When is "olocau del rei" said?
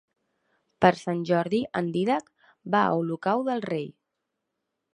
3.03-3.87